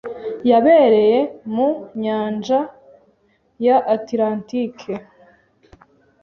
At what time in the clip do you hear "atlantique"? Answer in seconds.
3.95-4.91